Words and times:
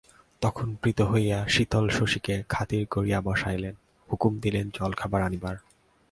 তখন 0.41 0.67
প্রীত 0.75 1.01
হইয়া 1.01 1.39
শীতল 1.47 1.85
শশীকে 1.89 2.35
খাতির 2.49 2.83
করিয়া 2.87 3.19
বসাইলেন, 3.21 3.75
হুকুম 4.09 4.39
দিলেন 4.39 4.65
জলখাবার 4.73 5.21
আনিবার। 5.21 5.55